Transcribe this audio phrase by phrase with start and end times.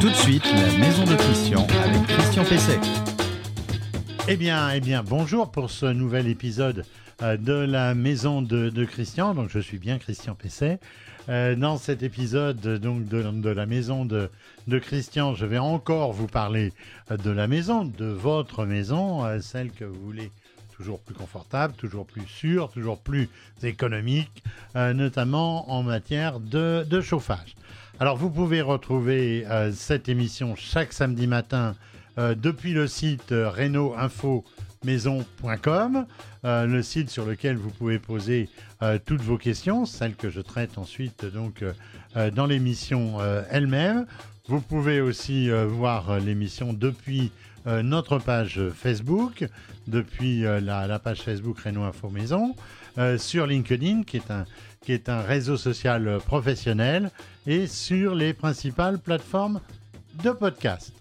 [0.00, 2.78] Tout de suite, la maison de Christian avec Christian Pesset.
[4.28, 6.84] Eh bien, eh bien, bonjour pour ce nouvel épisode
[7.22, 9.34] euh, de la maison de, Christian.
[9.34, 10.80] Donc, je suis bien Christian Pesset.
[11.30, 14.28] Euh, dans cet épisode donc de, la maison de,
[14.78, 16.74] Christian, je vais encore vous parler
[17.10, 20.30] euh, de la maison, de votre maison, celle que vous voulez
[20.76, 23.30] toujours plus confortable, toujours plus sûre, toujours plus
[23.62, 24.42] économique,
[24.74, 27.56] notamment en matière de chauffage.
[27.98, 31.74] Alors, vous pouvez retrouver euh, cette émission chaque samedi matin
[32.18, 36.04] euh, depuis le site euh, reno-info-maison.com,
[36.44, 38.50] euh, le site sur lequel vous pouvez poser
[39.06, 41.64] toutes vos questions, celles que je traite ensuite donc
[42.34, 43.16] dans l'émission
[43.50, 44.04] elle-même.
[44.48, 47.32] Vous pouvez aussi voir l'émission depuis
[47.64, 49.48] notre page Facebook,
[49.86, 52.54] depuis la, la page Facebook Renault Info Maison,
[53.16, 54.44] sur LinkedIn, qui est un
[54.86, 57.10] qui est un réseau social professionnel,
[57.48, 59.60] et sur les principales plateformes
[60.22, 60.92] de podcast.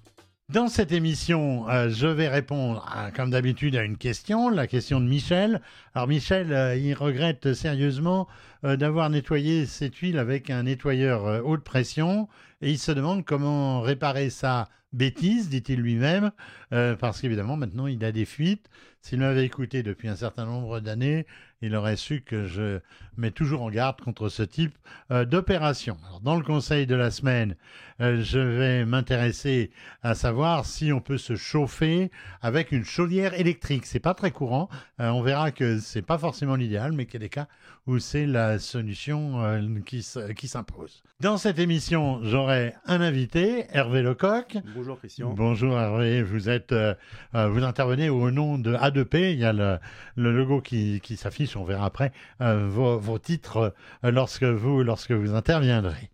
[0.49, 2.83] Dans cette émission, euh, je vais répondre,
[3.15, 5.61] comme d'habitude, à une question, la question de Michel.
[5.95, 8.27] Alors Michel, euh, il regrette sérieusement
[8.65, 12.27] euh, d'avoir nettoyé ses tuiles avec un nettoyeur euh, haute pression,
[12.61, 16.31] et il se demande comment réparer sa bêtise, dit-il lui-même,
[16.69, 18.69] parce qu'évidemment, maintenant, il a des fuites.
[19.01, 21.25] S'il m'avait écouté depuis un certain nombre d'années,
[21.61, 22.79] il aurait su que je
[23.17, 24.73] mets toujours en garde contre ce type
[25.09, 25.97] d'opération.
[26.23, 27.57] Dans le conseil de la semaine,
[27.99, 32.09] je vais m'intéresser à savoir si on peut se chauffer
[32.41, 33.85] avec une chaudière électrique.
[33.85, 34.69] C'est pas très courant.
[34.97, 37.47] On verra que c'est pas forcément l'idéal, mais qu'il y a des cas
[37.87, 40.05] où c'est la solution euh, qui,
[40.35, 41.03] qui s'impose.
[41.21, 44.57] Dans cette émission, j'aurai un invité, Hervé Lecoq.
[44.75, 45.33] Bonjour Christian.
[45.33, 46.93] Bonjour Hervé, vous êtes, euh,
[47.35, 49.31] euh, vous intervenez au nom de A2P.
[49.31, 49.77] Il y a le,
[50.17, 51.55] le logo qui, qui s'affiche.
[51.55, 52.11] On verra après
[52.41, 56.09] euh, vos, vos titres lorsque vous lorsque vous interviendrez.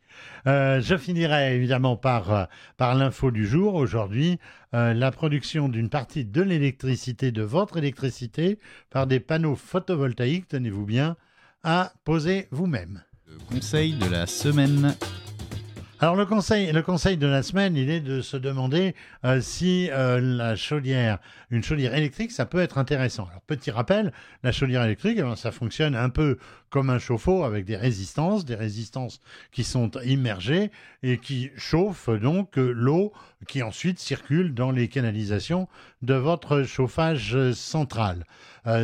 [0.48, 2.46] Euh, je finirai évidemment par euh,
[2.78, 3.76] par l'info du jour.
[3.76, 4.40] Aujourd'hui,
[4.74, 8.60] euh, la production d'une partie de l'électricité de votre électricité
[8.90, 10.48] par des panneaux photovoltaïques.
[10.48, 11.16] Tenez-vous bien
[11.64, 13.04] à poser vous-même.
[13.28, 14.96] Le conseil de la semaine.
[16.04, 19.88] Alors le conseil, le conseil de la semaine, il est de se demander euh, si
[19.92, 21.20] euh, la chaudière,
[21.52, 23.28] une chaudière électrique, ça peut être intéressant.
[23.30, 24.12] Alors petit rappel,
[24.42, 26.40] la chaudière électrique, eh ben, ça fonctionne un peu
[26.72, 29.20] comme un chauffe-eau avec des résistances, des résistances
[29.52, 30.72] qui sont immergées
[31.04, 33.14] et qui chauffent donc euh, l'eau
[33.48, 35.68] qui ensuite circule dans les canalisations
[36.02, 38.26] de votre chauffage central.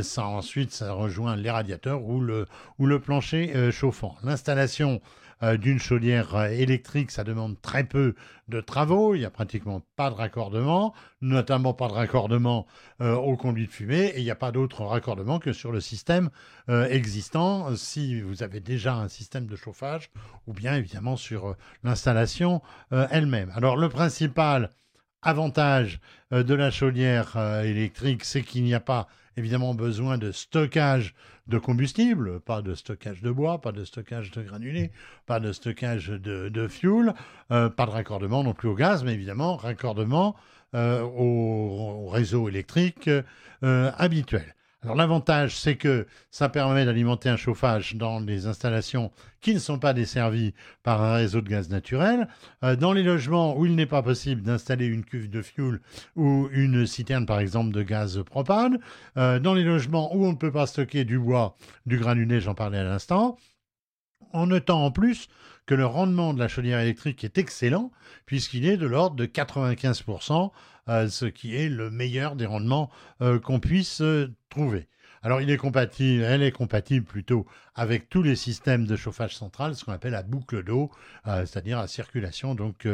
[0.02, 2.48] Ça ensuite, ça rejoint les radiateurs ou le
[2.80, 4.16] ou le plancher chauffant.
[4.24, 5.00] L'installation
[5.42, 8.16] d'une chaudière euh, électrique, ça demande très peu
[8.48, 9.16] de travaux.
[9.16, 12.66] Il n'y a pratiquement pas de raccordement, notamment pas de raccordement
[13.02, 15.80] euh, au conduit de fumée, et il n'y a pas d'autre raccordement que sur le
[15.80, 16.30] système
[16.70, 20.10] euh, existant, si vous avez déjà un système de chauffage,
[20.48, 22.62] ou bien évidemment sur euh, l'installation
[22.92, 23.52] euh, elle-même.
[23.56, 24.70] Alors le principal
[25.22, 26.00] avantage
[26.34, 31.14] euh, de la chaudière euh, électrique, c'est qu'il n'y a pas évidemment besoin de stockage
[31.48, 34.92] de combustible, pas de stockage de bois, pas de stockage de granulés,
[35.26, 37.14] pas de stockage de, fuel,
[37.52, 40.36] euh, pas de raccordement non plus au gaz, mais évidemment raccordement
[40.76, 43.10] euh, au, au réseau électrique
[43.64, 44.56] euh, habituel.
[44.84, 49.12] Alors l'avantage, c'est que ça permet d'alimenter un chauffage dans les installations
[49.42, 52.28] qui ne sont pas desservies par un réseau de gaz naturel.
[52.64, 55.82] Euh, dans les logements où il n'est pas possible d'installer une cuve de fuel
[56.16, 58.78] ou une citerne, par exemple, de gaz propane.
[59.18, 61.56] Euh, dans les logements où on ne peut pas stocker du bois,
[61.88, 63.38] du granulé, j'en parlais à l'instant.
[64.32, 65.28] En notant en plus
[65.66, 67.92] que le rendement de la chaudière électrique est excellent,
[68.26, 70.48] puisqu'il est de l'ordre de 95%, euh,
[70.88, 72.90] ce qui est le meilleur des rendements
[73.22, 74.88] euh, qu'on puisse euh, trouver.
[75.24, 79.76] Alors, il est compatible, elle est compatible plutôt avec tous les systèmes de chauffage central,
[79.76, 80.92] ce qu'on appelle la boucle d'eau,
[81.26, 82.88] euh, c'est-à-dire la circulation donc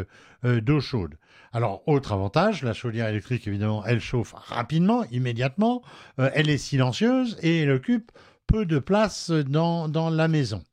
[0.44, 1.16] d'eau chaude.
[1.52, 5.84] Alors, autre avantage, la chaudière électrique, évidemment, elle chauffe rapidement, immédiatement,
[6.18, 8.12] elle est silencieuse et elle occupe
[8.48, 10.64] peu de place dans, dans la maison.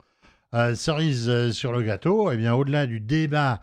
[0.74, 3.60] Cerise sur le gâteau, eh bien, au-delà du débat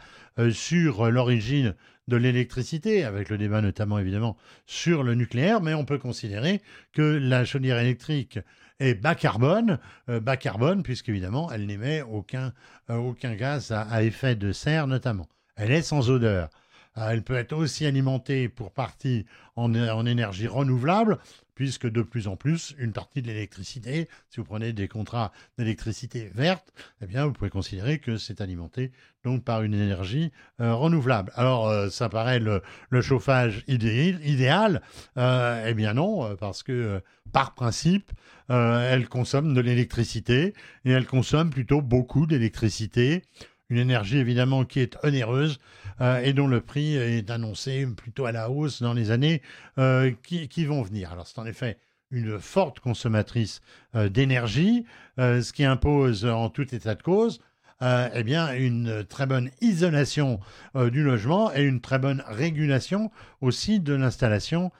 [0.51, 1.73] sur l'origine
[2.07, 6.61] de l'électricité, avec le débat notamment évidemment sur le nucléaire, mais on peut considérer
[6.93, 8.39] que la chaudière électrique
[8.79, 12.53] est bas carbone, euh, bas carbone puisqu'évidemment elle n'émet aucun,
[12.89, 15.27] euh, gaz à effet de serre notamment.
[15.55, 16.49] Elle est sans odeur.
[16.97, 19.73] Euh, Elle peut être aussi alimentée pour partie en,
[20.05, 21.17] énergie renouvelable,
[21.55, 26.29] puisque de plus en plus, une partie de l'électricité, si vous prenez des contrats d'électricité
[26.35, 26.71] verte,
[27.01, 28.91] eh bien, vous pouvez considérer que c'est alimenté
[29.23, 31.31] donc par une énergie euh, renouvelable.
[31.35, 32.61] Alors, euh, ça paraît le,
[33.01, 34.81] chauffage idé- idéal,
[35.17, 37.01] euh, eh bien non, parce que
[37.33, 38.11] par principe,
[38.49, 40.53] elle consomme de l'électricité
[40.85, 43.23] et elle consomme plutôt beaucoup d'électricité
[43.69, 45.59] une énergie évidemment qui est onéreuse
[46.01, 49.41] euh, et dont le prix est annoncé plutôt à la hausse dans les années
[49.77, 51.11] euh, qui, vont venir.
[51.11, 51.77] Alors c'est en effet
[52.11, 53.61] une forte consommatrice
[53.95, 54.85] euh, d'énergie,
[55.17, 57.41] ce qui impose en tout état de cause
[57.81, 58.23] eh
[58.57, 60.39] une très bonne isolation
[60.75, 63.11] du logement et une très bonne régulation
[63.41, 64.71] aussi de l'installation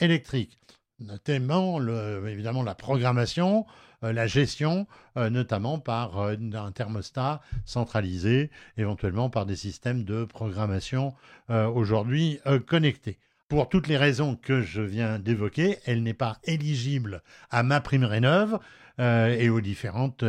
[0.00, 0.58] électrique
[1.00, 1.80] notamment
[2.26, 3.66] évidemment la programmation,
[4.04, 10.24] euh, la gestion, euh, notamment par euh, un thermostat centralisé, éventuellement par des systèmes de
[10.24, 11.14] programmation
[11.48, 13.18] aujourd'hui connectés.
[13.48, 18.04] Pour toutes les raisons que je viens d'évoquer, elle n'est pas éligible à ma prime
[18.04, 18.58] rénov
[18.98, 20.24] et aux différentes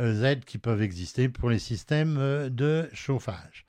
[0.00, 3.66] aides qui peuvent exister pour les systèmes de chauffage.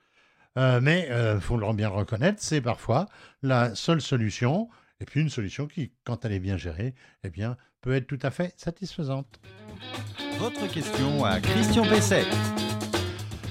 [0.55, 3.05] mais il faut bien reconnaître, c'est parfois
[3.43, 7.57] la seule solution et puis une solution qui, quand elle est bien gérée, eh bien,
[7.81, 9.39] peut être tout à fait satisfaisante.
[10.39, 12.25] Votre question à Christian Pesset.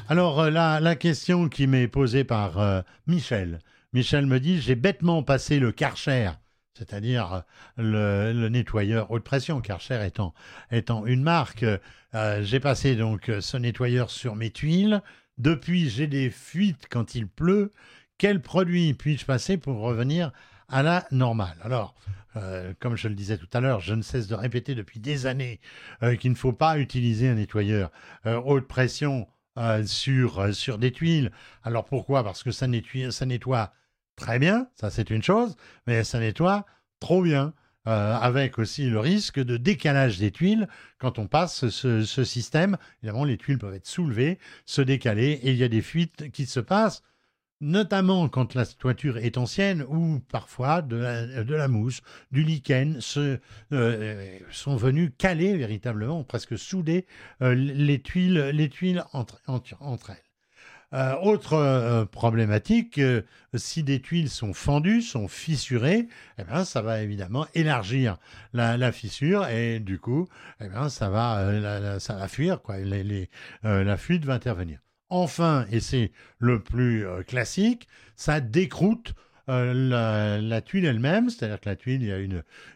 [0.08, 3.58] Alors euh, la, question qui m'est posée par euh, Michel.
[3.92, 6.30] Michel me dit, j'ai bêtement passé le Karcher,
[6.74, 7.42] c'est-à-dire
[7.78, 10.32] euh, le, nettoyeur haute pression, Karcher étant,
[10.70, 11.64] étant une marque.
[12.40, 15.02] j'ai passé donc ce nettoyeur sur mes tuiles.
[15.38, 17.70] Depuis, j'ai des fuites quand il pleut.
[18.16, 20.32] Quel produit puis-je passer pour revenir
[20.68, 21.56] à la normale.
[21.62, 21.94] Alors,
[22.36, 25.26] euh, comme je le disais tout à l'heure, je ne cesse de répéter depuis des
[25.26, 25.60] années
[26.02, 27.90] euh, qu'il ne faut pas utiliser un nettoyeur
[28.26, 29.26] euh, haute pression
[29.86, 31.32] sur, sur des tuiles.
[31.62, 32.22] Alors pourquoi?
[32.22, 33.72] Parce que ça nettoie, ça nettoie
[34.14, 36.66] très bien, ça c'est une chose, mais ça nettoie
[37.00, 37.54] trop bien.
[37.86, 40.68] avec aussi le risque de décalage des tuiles
[40.98, 42.76] quand on passe ce, ce système.
[43.02, 46.44] Évidemment, les tuiles peuvent être soulevées, se décaler, et il y a des fuites qui
[46.44, 47.02] se passent
[47.60, 53.00] notamment quand la toiture est ancienne ou parfois de la, mousse, du lichen,
[53.72, 57.06] euh, sont venus caler véritablement, presque souder
[57.42, 59.40] euh, les tuiles, les tuiles entre,
[60.10, 60.16] elles.
[60.92, 63.00] Euh, autre problématique,
[63.54, 66.06] si des tuiles sont fendues, sont fissurées,
[66.38, 68.18] eh bien, ça va évidemment élargir
[68.52, 70.28] la, fissure et du coup,
[70.60, 72.76] eh bien, ça va, ça va fuir, quoi.
[72.78, 74.78] la fuite va intervenir.
[75.08, 77.86] Enfin, et c'est le plus euh, classique,
[78.16, 79.14] ça décroute
[79.48, 82.18] euh, la, tuile elle-même, c'est-à-dire que la tuile, il y a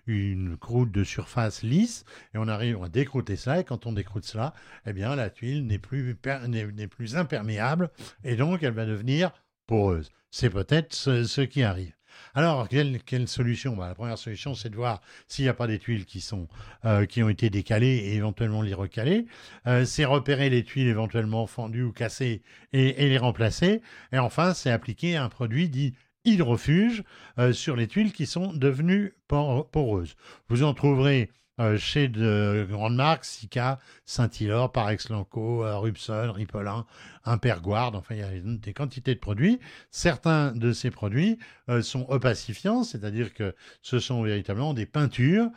[0.07, 2.05] une, croûte de surface lisse,
[2.35, 4.55] et on arrive à décrouter ça, et quand on décroute cela,
[4.87, 6.17] eh bien, la tuile n'est plus,
[6.47, 7.91] n'est plus imperméable,
[8.23, 9.33] et donc elle va devenir
[9.67, 10.11] poreuse.
[10.31, 12.00] C'est peut-être ce qui arrive.
[12.35, 13.77] Alors, quelle, solution?
[13.77, 16.49] Bah, La première solution, c'est de voir s'il n'y a pas des tuiles qui, sont,
[16.85, 19.27] euh, ont été décalées et éventuellement les recaler.
[19.67, 23.83] Euh, c'est repérer les tuiles éventuellement fendues ou cassées et, les remplacer.
[24.13, 25.95] Et enfin, c'est appliquer un produit dit
[26.25, 27.03] hydrofuge
[27.39, 30.17] euh, sur les tuiles qui sont devenues poreuses.
[30.49, 31.31] Vous en trouverez
[31.61, 36.87] euh, chez de grandes marques, Sika, Saint-Hilor, Parex Lanco, euh, Rupson, Ripollin,
[37.27, 39.61] Imperguard, enfin il y a des quantités de produits.
[39.91, 45.51] Certains de ces produits euh, sont opacifiants, c'est-à-dire que ce sont véritablement des peintures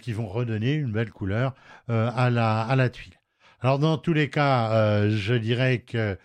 [0.00, 1.54] qui vont redonner une belle couleur
[1.88, 3.14] à, la, à la tuile.
[3.60, 6.16] Alors dans tous les cas, je dirais que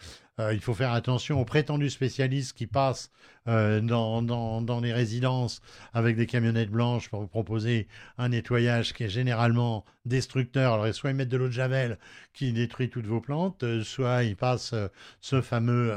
[0.51, 3.12] il faut faire attention aux prétendus spécialistes qui passent
[3.49, 5.61] euh, dans, les résidences
[5.93, 7.87] avec des camionnettes blanches pour vous proposer
[8.17, 10.73] un nettoyage qui est généralement destructeur.
[10.73, 11.97] Alors, soit ils mettent de l'eau de javel
[12.33, 14.88] qui détruit toutes vos plantes, euh, soit ils passent euh,
[15.19, 15.93] ce fameux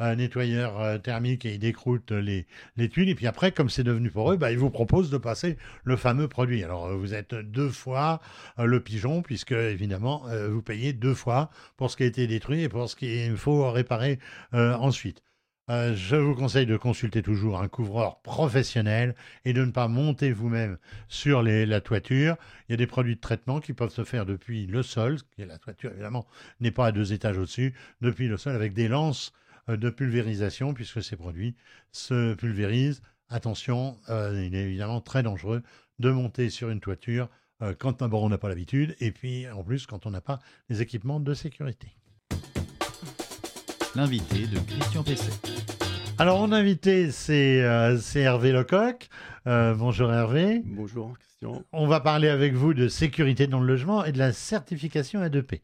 [0.00, 3.08] nettoyeur thermique et ils décroutent les, les tuiles.
[3.08, 5.96] Et puis après, comme c'est devenu pour eux, bah, ils vous proposent de passer le
[5.96, 6.62] fameux produit.
[6.62, 8.20] Alors, vous êtes deux fois
[8.58, 12.68] le pigeon, puisque évidemment, vous payez deux fois pour ce qui a été détruit et
[12.68, 14.18] pour ce qu'il faut réparer
[14.52, 15.25] ensuite.
[15.68, 20.30] Euh, je vous conseille de consulter toujours un couvreur professionnel et de ne pas monter
[20.30, 22.36] vous-même sur la toiture.
[22.68, 25.58] Il y a des produits de traitement qui peuvent se faire depuis le sol, la
[25.58, 26.24] toiture évidemment
[26.60, 29.32] n'est pas à deux étages au-dessus, depuis le sol avec des lances
[29.68, 31.56] euh, de pulvérisation puisque ces produits
[31.90, 33.02] se pulvérisent.
[33.28, 35.64] Attention, euh, il est évidemment très dangereux
[35.98, 37.28] de monter sur une toiture
[37.78, 40.82] quand d'abord on n'a pas l'habitude et puis en plus quand on n'a pas les
[40.82, 41.95] équipements de sécurité
[43.96, 45.32] l'invité de Christian Pesset.
[46.18, 49.08] Alors, mon invité, c'est euh, Hervé Lecoq.
[49.46, 50.60] Euh, bonjour Hervé.
[50.66, 51.62] Bonjour Christian.
[51.72, 55.62] On va parler avec vous de sécurité dans le logement et de la certification A2P.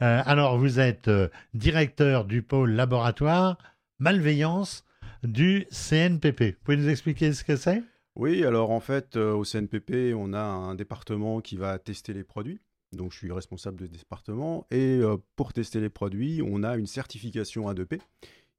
[0.00, 1.10] Euh, alors, vous êtes
[1.54, 3.58] directeur du pôle laboratoire
[3.98, 4.84] malveillance
[5.24, 6.42] du CNPP.
[6.42, 7.82] Vous pouvez nous expliquer ce que c'est?
[8.14, 12.60] Oui, alors en fait, au CNPP, on a un département qui va tester les produits
[12.92, 14.66] donc je suis responsable de département.
[14.70, 18.00] Et euh, pour tester les produits, on a une certification A2P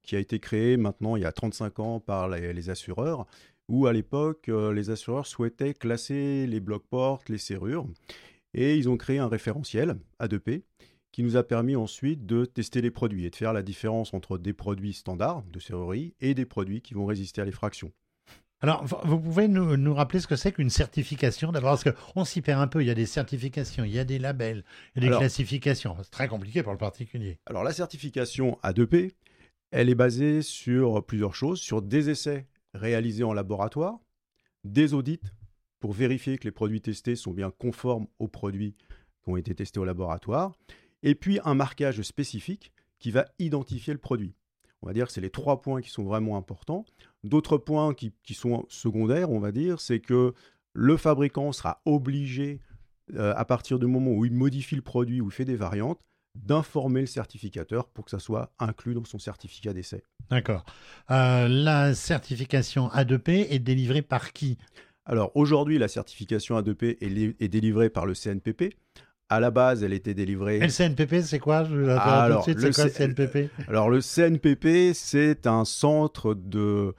[0.02, 3.26] qui a été créée maintenant il y a 35 ans par les, assureurs,
[3.68, 7.86] où à l'époque, euh, les assureurs souhaitaient classer les blocs portes, les serrures,
[8.52, 10.62] et ils ont créé un référentiel A2P
[11.10, 14.36] qui nous a permis ensuite de tester les produits et de faire la différence entre
[14.36, 17.92] des produits standards de serrurerie et des produits qui vont résister à l'effraction.
[18.60, 22.40] Alors, vous pouvez nous, nous rappeler ce que c'est qu'une certification d'abord Parce qu'on s'y
[22.40, 22.82] perd un peu.
[22.82, 25.20] Il y a des certifications, il y a des labels, il y a des Alors-
[25.20, 25.96] classifications.
[26.02, 27.38] C'est très compliqué pour le particulier.
[27.46, 29.12] Alors la certification A2P,
[29.70, 33.98] elle est basée sur plusieurs choses, sur des essais réalisés en laboratoire,
[34.64, 35.20] des audits
[35.80, 38.74] pour vérifier que les produits testés sont bien conformes aux produits
[39.22, 40.52] qui ont été testés au laboratoire,
[41.02, 44.34] et puis un marquage spécifique qui va identifier le produit.
[44.84, 46.84] On va dire que c'est les trois points qui sont vraiment importants.
[47.24, 50.34] D'autres points qui, qui sont secondaires, on va dire, c'est que
[50.74, 52.60] le fabricant sera obligé,
[53.14, 55.98] euh, à partir du moment où il modifie le produit ou il fait des variantes,
[56.34, 60.02] d'informer le certificateur pour que ça soit inclus dans son certificat d'essai.
[60.28, 60.66] D'accord.
[61.10, 64.58] Euh, la certification A2P est délivrée par qui?
[65.06, 68.74] Alors aujourd'hui, la certification A2P est, li- est délivrée par le CNPP.
[69.30, 70.58] À la base, elle était délivrée.
[70.58, 71.64] Et le CNPP, c'est quoi?
[71.64, 72.68] Je Alors, tout de suite.
[72.68, 76.94] le quoi C- CNPP Alors le CNPP, c'est un centre de,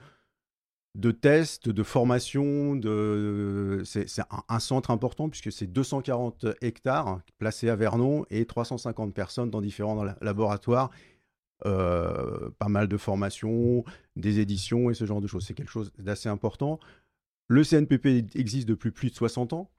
[0.96, 3.82] de tests, de formation, de...
[3.86, 9.52] c'est un, un centre important puisque c'est 240 hectares placés à Vernon et 350 personnes
[9.52, 10.90] dans différents la- laboratoires.
[11.66, 13.86] Euh, pas mal de formations,
[14.18, 15.46] des éditions et ce genre de choses.
[15.46, 16.80] C'est quelque chose d'assez important.
[17.48, 19.70] Le CNPP existe depuis plus de 60 ans.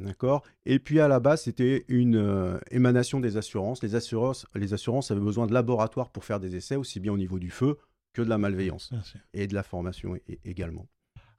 [0.00, 3.82] D'accord Et puis à la base, c'était une euh, émanation des assurances.
[3.82, 4.46] Les assurances.
[4.54, 7.50] les assurances avaient besoin de laboratoires pour faire des essais, aussi bien au niveau du
[7.50, 7.78] feu
[8.12, 8.90] que de la malveillance
[9.32, 10.86] et de la formation également.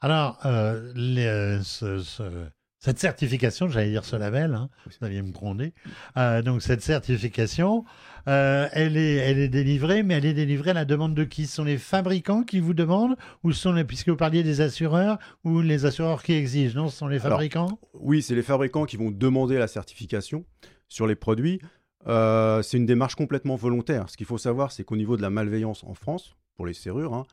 [0.02, 2.48] Alors, euh, les, euh, ce- ce-
[2.86, 5.74] cette certification, j'allais dire ce label, hein, vous alliez me gronder.
[6.18, 7.84] Euh, donc, cette certification,
[8.28, 11.48] euh, elle, est, elle est délivrée, mais elle est délivrée à la demande de qui?
[11.48, 14.62] Ce sont les fabricants qui vous demandent Ou ce sont les, puisque vous parliez des
[14.62, 17.80] assureurs, ou les assureurs qui exigent Non, ce sont les Alors, fabricants?
[17.96, 20.46] Oui, c'est les fabricants qui vont demander la certification
[20.88, 21.60] sur les produits.
[22.08, 24.10] Euh, c'est une démarche complètement volontaire.
[24.12, 27.16] Ce qu'il faut savoir, c'est qu'au niveau de la malveillance en France, pour les serrures,
[27.16, 27.26] hein,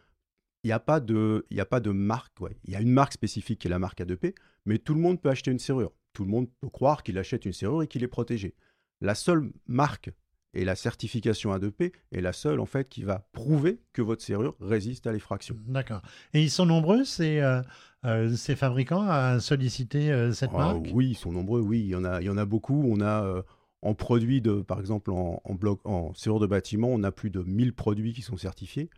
[0.65, 2.41] il n'y a, pas de- il y a pas de marque.
[2.41, 2.57] ouais.
[2.65, 4.35] Il y a une marque spécifique qui est la marque A2P,
[4.67, 5.93] mais tout le monde peut acheter une serrure.
[6.13, 8.55] Tout le monde peut croire qu'il achète une serrure et qu'il est protégé.
[9.01, 10.11] La seule marque
[10.55, 14.55] et la certification A2P est la seule en fait qui va prouver que votre serrure
[14.61, 15.57] résiste à l'effraction.
[15.67, 16.03] D'accord.
[16.35, 17.63] Et ils sont nombreux, ces, euh,
[18.05, 20.87] euh, ces fabricants, à solliciter euh, cette Ah, marque?
[20.93, 22.85] oui, ils sont nombreux, oui, il y en a, il y en a beaucoup.
[22.87, 23.43] On a
[23.81, 27.31] en produits de, par exemple, en, en bloc, en serrure de bâtiment, on a plus
[27.31, 28.91] de 1000 produits qui sont certifiés.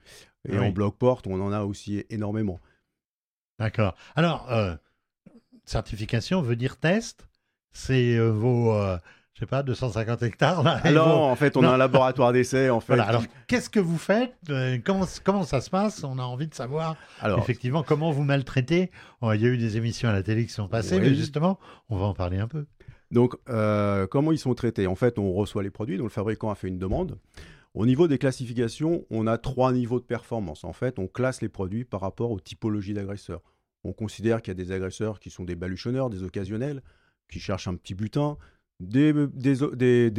[0.48, 0.66] Et oui.
[0.66, 2.60] en bloc porte, on en a aussi énormément.
[3.58, 3.94] D'accord.
[4.16, 4.46] Alors,
[5.64, 7.28] certification veut dire test.
[7.72, 8.96] C'est euh, vos, euh,
[9.34, 10.62] je sais pas, 250 hectares.
[10.62, 11.70] Là, Alors, vos- en fait, on non.
[11.70, 12.94] a un laboratoire d'essai, en fait.
[12.94, 13.04] Voilà.
[13.04, 16.04] Alors, qu'est-ce que vous faites Euh, comment, comment ça se passe?
[16.04, 18.90] On a envie de savoir Alors, effectivement comment vous maltraitez.
[19.22, 21.08] Oh, il y a eu des émissions à la télé qui sont passées, Oui.
[21.10, 22.66] mais justement, on va en parler un peu.
[23.10, 24.86] Donc, euh, comment ils sont traités?
[24.86, 27.18] En fait, on reçoit les produits, dont le fabricant a fait une demande.
[27.74, 30.62] Au niveau des classifications, on a trois niveaux de performance.
[30.62, 33.40] En fait, on classe les produits par rapport aux typologies d'agresseurs.
[33.84, 36.82] On considère qu'il y a des agresseurs qui sont des baluchonneurs, des occasionnels,
[37.30, 38.36] qui cherchent un petit butin,
[38.80, 39.12] des,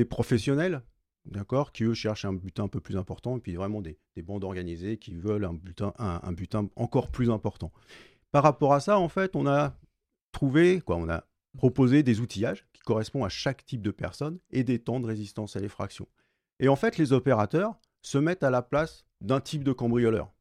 [0.10, 0.82] professionnels,
[1.26, 4.22] d'accord, qui eux cherchent un butin un peu plus important, et puis vraiment des, des
[4.22, 7.72] bandes organisées qui veulent un butin, un butin encore plus important.
[8.32, 9.78] Par rapport à ça, en fait, on a
[10.32, 11.24] trouvé, quoi, on a
[11.56, 15.56] proposé des outillages qui correspondent à chaque type de personne et des temps de résistance
[15.56, 16.08] à l'effraction.
[16.60, 20.35] Et en fait, les opérateurs se mettent à la place d'un type de cambrioleur.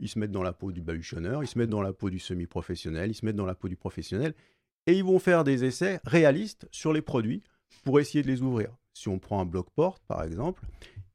[0.00, 2.18] Ils se mettent dans la peau du baluchonneur, ils se mettent dans la peau du
[2.18, 4.34] semi-professionnel, ils se mettent dans la peau du professionnel,
[4.86, 7.42] et ils vont faire des essais réalistes sur les produits
[7.84, 8.76] pour essayer de les ouvrir.
[8.94, 10.62] Si on prend un bloc-porte, par exemple,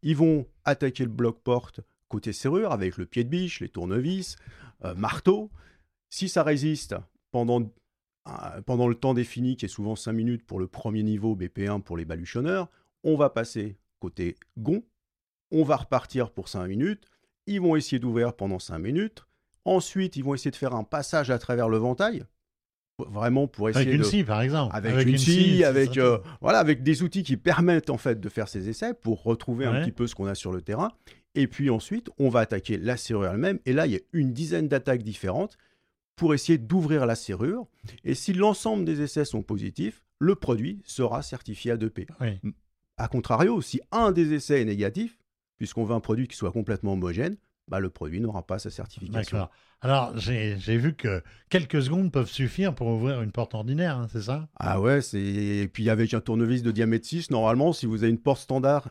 [0.02, 4.36] ils vont attaquer le bloc-porte côté serrure avec le pied de biche, les tournevis,
[4.84, 5.50] euh, marteau.
[6.10, 6.96] Si ça résiste
[7.32, 7.72] pendant
[8.28, 11.82] euh, pendant le temps défini, qui est souvent 5 minutes pour le premier niveau, BP1
[11.82, 12.70] pour les baluchonneurs,
[13.04, 14.84] on va passer côté gond,
[15.52, 17.08] on va repartir pour 5 minutes,
[17.48, 19.26] ils vont essayer d'ouvrir pendant 5 minutes,
[19.66, 22.24] ensuite ils vont essayer de faire un passage à travers le ventail,
[23.10, 24.06] vraiment pour essayer Avec une de...
[24.06, 24.76] scie, par exemple.
[24.76, 28.48] Avec, une scie, avec, euh, voilà, avec des outils qui permettent en fait de faire
[28.48, 30.92] ces essais pour retrouver un petit peu ce qu'on a sur le terrain.
[31.34, 33.60] Et puis ensuite, on va attaquer la serrure elle-même.
[33.66, 35.58] Et là, il y a une dizaine d'attaques différentes
[36.16, 37.68] pour essayer d'ouvrir la serrure.
[38.04, 42.08] Et si l'ensemble des essais sont positifs, le produit sera certifié A2P.
[42.20, 42.54] Oui.
[42.98, 45.18] A contrario, si un des essais est négatif,
[45.62, 47.38] puisqu'on veut un produit qui soit complètement homogène,
[47.68, 49.38] bah, le produit n'aura pas sa certification.
[49.38, 49.52] D'accord.
[49.82, 54.08] Alors, j'ai j'ai vu que quelques secondes peuvent suffire pour ouvrir une porte ordinaire, hein,
[54.12, 54.48] c'est ça?
[54.56, 58.10] Ah ouais, c'est et puis avec un tournevis de diamètre 6, normalement, si vous avez
[58.12, 58.90] une porte standard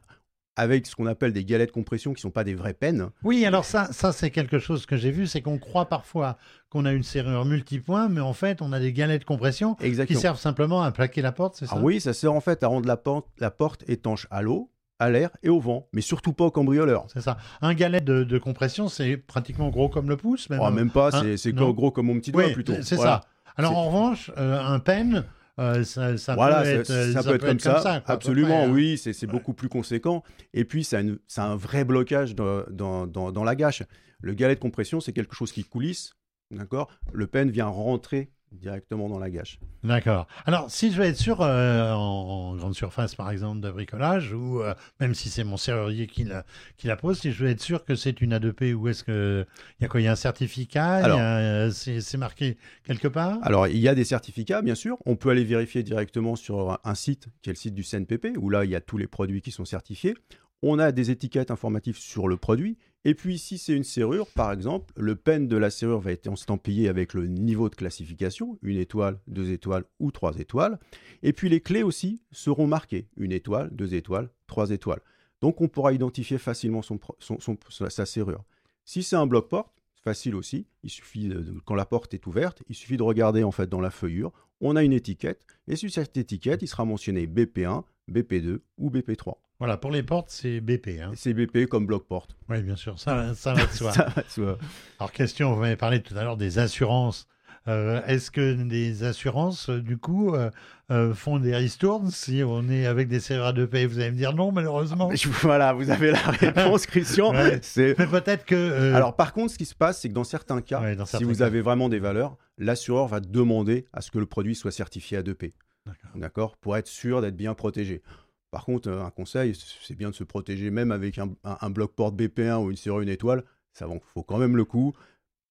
[0.55, 3.45] avec ce qu'on appelle des galets de compression qui sont pas des vraies peines, Oui,
[3.45, 6.93] alors ça, ça c'est quelque chose que j'ai vu, c'est qu'on croit parfois qu'on a
[6.93, 10.83] une serrure multipoint, mais en fait, on a des galets de compression qui servent simplement
[10.83, 11.75] à plaquer la porte, c'est ça?
[11.77, 14.71] Ah oui, ça sert en fait à rendre la porte, la porte étanche à l'eau
[15.00, 17.07] à l'air et au vent, mais surtout pas au cambrioleur.
[17.12, 17.38] C'est ça.
[17.62, 20.49] Un galet de, de compression, c'est pratiquement gros comme le pouce.
[20.50, 22.75] Même, Oh, même pas, Hein c'est gros comme mon petit doigt Oui, plutôt.
[22.83, 23.23] c'est Voilà.
[23.25, 23.52] ça.
[23.57, 25.25] Alors en revanche, euh, un pen,
[25.59, 27.80] euh, ça, ça voilà, peut ça, être, euh, ça peut être comme ça.
[27.83, 28.71] quoi, Absolument, près, hein.
[28.73, 30.23] oui, c'est beaucoup plus conséquent.
[30.54, 33.57] Et puis, ça a, une- ça a un vrai blocage dans, dans, dans- dans la
[33.57, 33.83] gâche.
[34.23, 36.12] Le galet de compression, c'est quelque chose qui coulisse,
[36.50, 36.88] d'accord?
[37.12, 39.59] Le pen vient rentrer directement dans la gâche.
[39.85, 40.26] D'accord.
[40.45, 44.33] Alors, si je veux être sûr, euh, en, en grande surface, par exemple, de bricolage,
[44.33, 46.45] ou euh, même si c'est mon serrurier qui la,
[46.76, 49.47] qui la pose, si je veux être sûr que c'est une A2P, ou est-ce que
[49.78, 53.38] il y a quoi Il y a un certificat euh, c'est marqué quelque part?
[53.42, 54.99] Alors, il y a des certificats, bien sûr.
[55.07, 58.50] On peut aller vérifier directement sur un site qui est le site du CNPP, où
[58.50, 60.14] là, il y a tous les produits qui sont certifiés.
[60.62, 62.76] On a des étiquettes informatives sur le produit.
[63.04, 66.30] Et puis, si c'est une serrure, par exemple, le pen de la serrure va être
[66.30, 70.78] estampillé avec le niveau de classification, une étoile, deux étoiles ou trois étoiles.
[71.23, 75.00] Et puis, les clés aussi seront marquées, une étoile, deux étoiles, trois étoiles.
[75.40, 78.45] Donc, on pourra identifier facilement sa serrure.
[78.85, 80.66] Si c'est un bloc-porte, facile aussi.
[80.83, 81.30] Il suffit,
[81.64, 84.33] quand la porte est ouverte, il suffit de regarder en fait dans la feuillure.
[84.61, 89.37] On a une étiquette et sur cette étiquette, il sera mentionné BP1, BP2 ou BP3.
[89.61, 91.00] Voilà, pour les portes, c'est BP.
[91.00, 91.12] Hein.
[91.14, 92.35] C'est BP comme bloc-porte.
[92.49, 93.93] Oui, bien sûr, ça, ça va de soi.
[93.93, 94.59] Ça va de soi.
[94.99, 97.29] Alors, question, vous m'avez parlé tout à l'heure des assurances.
[97.69, 100.50] Euh, Est-ce que des assurances, euh, du coup, euh,
[100.90, 104.33] euh, font des ristournes si on est avec des serrures A2P Vous allez me dire
[104.33, 105.11] non, malheureusement.
[105.43, 107.33] Voilà, vous avez la réponse, Christian.
[107.35, 107.61] Ouais.
[107.76, 108.95] Mais peut-être que.
[108.95, 111.23] Alors par contre, ce qui se passe, c'est que dans certains cas, Ouais, dans si
[111.23, 111.45] vous cas.
[111.45, 115.52] avez vraiment des valeurs, l'assureur va demander à ce que le produit soit certifié A2P.
[115.85, 116.11] D'accord.
[116.14, 116.57] D'accord?
[116.57, 118.02] Pour être sûr d'être bien protégé.
[118.50, 121.71] Par contre, euh, un conseil, c'est bien de se protéger même avec un, un, un
[121.71, 123.45] bloc porte BP1 ou une serrure une étoile.
[123.73, 124.92] Ça vaut faut quand même le coup.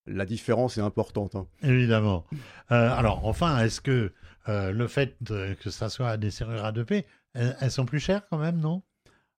[0.05, 1.35] La différence est importante.
[1.35, 1.47] hein.
[1.61, 2.25] Évidemment.
[2.71, 4.11] Euh, alors, enfin, est-ce que
[4.47, 8.27] euh, le fait de- que ça soit des serrures A2P, elles, elles sont plus chères
[8.29, 8.81] quand même, non?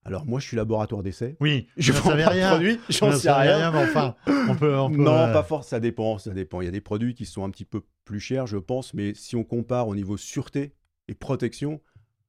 [0.03, 1.37] Alors moi, je suis laboratoire d'essai.
[1.39, 2.49] Oui, Je pas de rien.
[2.51, 3.71] produit, j'en ne sais savez rien.
[3.71, 4.15] mais enfin,
[4.49, 4.75] on peut.
[4.75, 6.61] On peut non, euh, pas fort, ça dépend, ça dépend.
[6.61, 9.13] Il y a des produits qui sont un petit peu plus chers, je pense, mais
[9.13, 10.73] si on compare au niveau sûreté
[11.07, 11.81] et protection,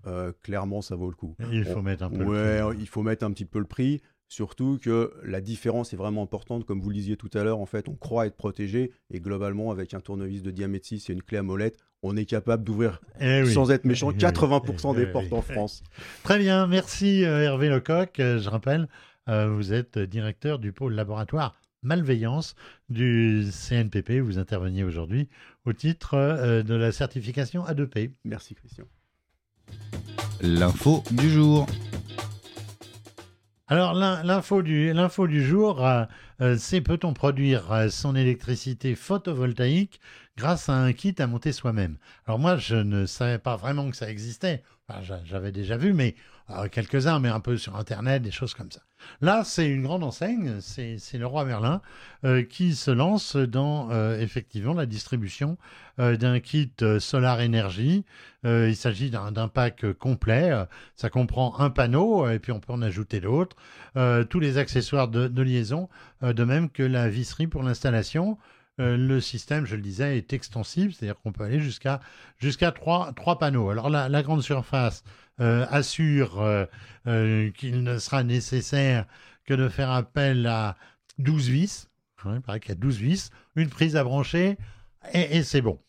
[0.07, 1.37] euh, clairement, ça vaut le coup.
[1.53, 2.19] Il faut mettre un peu.
[2.19, 2.81] le Ouais, prix.
[2.81, 4.01] il faut mettre un petit peu le prix.
[4.29, 7.59] Surtout que la différence est vraiment importante, comme vous le disiez tout à l'heure.
[7.59, 11.13] En fait, on croit être protégé et globalement, avec un tournevis de diamètre 6 et
[11.13, 13.53] une clé à molette, on est capable d'ouvrir, Eh oui.
[13.53, 15.43] sans être méchant, Eh oui, 80% eh des oui, portes eh en.
[15.43, 15.83] France.
[16.25, 18.19] Très bien, merci euh, Hervé Lecoq.
[18.21, 18.89] Euh, Je rappelle,
[19.29, 22.55] vous êtes directeur du pôle laboratoire malveillance
[22.89, 24.21] du CNPP.
[24.21, 25.29] Vous interveniez aujourd'hui
[25.67, 28.13] au titre de la certification A2P.
[28.25, 28.85] Merci, Christian.
[30.41, 31.67] L'info du jour.
[33.69, 36.05] Alors l'in- l'info du, jour, euh,
[36.43, 39.99] euh, c'est peut-on produire euh, son électricité photovoltaïque
[40.37, 41.97] grâce à un kit à monter soi-même?
[42.27, 44.63] Alors moi, je ne savais pas vraiment que ça existait.
[45.25, 46.17] J'avais déjà vu, mais
[46.71, 48.81] quelques-uns, mais un peu sur Internet, des choses comme ça.
[49.21, 51.81] Là, c'est une grande enseigne, c'est c'est Leroy Merlin
[52.25, 55.59] euh, qui se lance dans euh, effectivement la distribution
[55.99, 58.05] euh, d'un kit Solar Energy.
[58.45, 60.51] Il s'agit d'un pack complet.
[60.97, 63.57] Ça comprend un panneau et puis on peut en ajouter d'autres.
[63.95, 65.89] Tous les accessoires de, de liaison,
[66.23, 68.37] de même que la visserie pour l'installation.
[68.81, 72.01] Euh, le système, je le disais, est extensible, c'est-à-dire qu'on peut aller jusqu'à
[72.73, 73.69] trois, trois panneaux.
[73.69, 75.05] Alors la, la grande surface
[75.41, 79.07] euh, assure euh, qu'il ne sera nécessaire
[79.45, 80.77] que de faire appel à
[81.19, 81.89] 12 vis.
[82.25, 84.57] Hein, il paraît qu'il y a 12 vis, une prise à brancher
[85.13, 85.81] et c'est bon.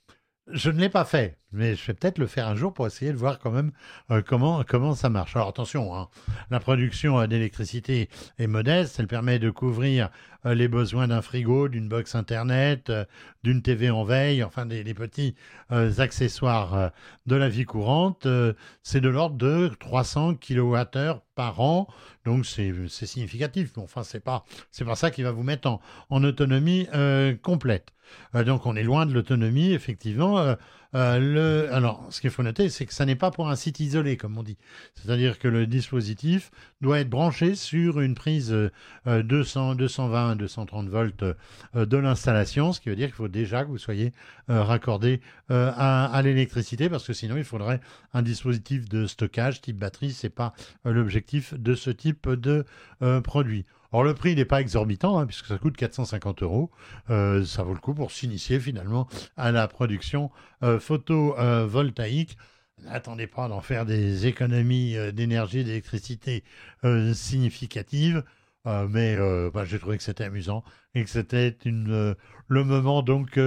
[0.48, 3.12] Je ne l'ai pas fait, mais je vais peut-être le faire un jour pour essayer
[3.12, 3.72] de voir quand même
[4.12, 5.36] euh, comment, comment ça marche.
[5.36, 6.10] Alors attention, hein,
[6.50, 10.10] la production euh, d'électricité est modeste, elle permet de couvrir
[10.46, 12.92] euh, les besoins d'un frigo, d'une box internet,
[13.44, 15.36] d'une TV en veille, enfin des, petits
[15.70, 16.92] accessoires
[17.26, 18.28] de la vie courante.
[18.84, 21.88] C'est de l'ordre de 300 kWh par an,
[22.26, 23.72] donc c'est significatif.
[23.76, 24.44] Mais enfin, c'est pas
[24.86, 26.88] pas ça qui va vous mettre en, en autonomie
[27.42, 27.94] complète.
[28.34, 30.56] Donc on est loin de l'autonomie, effectivement.
[30.96, 31.70] Euh.
[31.72, 34.38] Alors, ce qu'il faut noter, c'est que ça n'est pas pour un site isolé, comme
[34.38, 34.58] on dit.
[34.96, 36.52] C'est-à-dire que le dispositif
[36.82, 42.82] doit être branché sur une prise euh, 200, 220, 230 volts euh, de l'installation, ce
[42.82, 44.12] qui veut dire qu'il faut déjà que vous soyez
[44.50, 47.80] euh, raccordé à, à l'électricité, parce que sinon il faudrait
[48.14, 50.12] un dispositif de stockage type batterie.
[50.12, 50.54] C'est pas
[50.84, 52.66] l'objectif de ce type de
[53.24, 53.66] produit.
[53.94, 56.72] Or, le prix n'est pas exorbitant, hein, puisque ça coûte 450 euros.
[57.12, 60.32] Euh, ça vaut le coup pour s'initier finalement à la production
[60.64, 62.36] euh, photovoltaïque.
[62.82, 66.44] N'attendez pas d'en faire des économies euh, d'énergie, d'électricité
[67.14, 68.24] significatives.
[68.66, 69.18] Mais
[69.54, 70.64] bah, j'ai trouvé que c'était amusant
[70.96, 72.16] et que c'était le
[72.64, 73.38] moment donc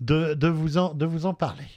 [0.00, 1.68] de, vous en, de vous en parler.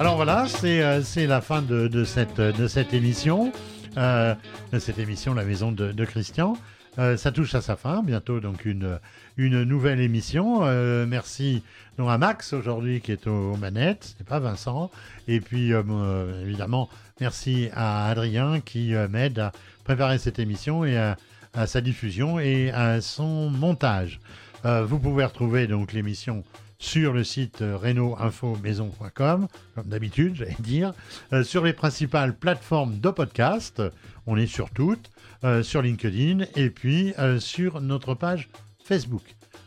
[0.00, 3.52] Alors voilà, c'est euh, c'est la fin de, de cette, de cette émission.
[3.98, 4.34] Euh,
[4.72, 6.56] de cette émission La Maison de, Christian.
[6.98, 8.02] Euh, ça touche à sa fin.
[8.02, 8.98] Bientôt donc une,
[9.36, 10.60] une nouvelle émission.
[11.06, 11.62] Merci
[11.98, 14.14] donc à Max aujourd'hui qui est aux, manettes.
[14.16, 14.90] C'est pas Vincent.
[15.28, 15.72] Et puis
[16.40, 16.88] évidemment
[17.20, 19.52] merci à Adrien qui m'aide à
[19.84, 21.18] préparer cette émission et à,
[21.52, 24.18] à sa diffusion et à son montage.
[24.64, 26.42] Vous pouvez retrouver donc l'émission
[26.80, 30.92] sur le site euh, reno-info-maison.com, comme d'habitude, j'allais dire,
[31.32, 33.80] euh, sur les principales plateformes de podcast.
[34.26, 35.10] On est sur toutes,
[35.44, 38.48] euh, sur LinkedIn et puis sur notre page
[38.82, 39.22] Facebook.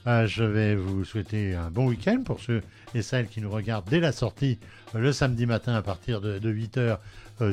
[0.05, 2.61] Je vais vous souhaiter un bon week-end pour ceux
[2.93, 4.59] et celles qui nous regardent dès la sortie
[4.93, 6.97] le samedi matin à partir de, 8h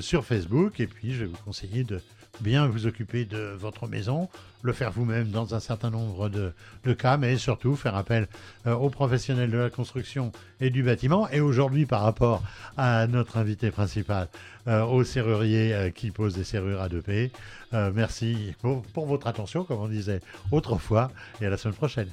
[0.00, 0.80] sur Facebook.
[0.80, 2.00] Et puis, je vais vous conseiller de
[2.40, 4.28] bien vous occuper de votre maison,
[4.62, 6.52] le faire vous-même dans un certain nombre de,
[6.92, 8.28] cas, mais surtout faire appel
[8.66, 11.28] euh, aux professionnels de la construction et du bâtiment.
[11.30, 12.42] Et aujourd'hui, par rapport
[12.76, 14.28] à notre invité principal,
[14.68, 17.30] euh, au serrurier euh, qui pose des serrures à 2P,
[17.72, 22.08] euh, merci pour votre attention, comme on disait autrefois, et à la semaine prochaine.